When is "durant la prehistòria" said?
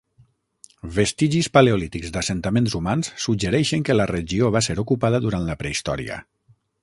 5.29-6.19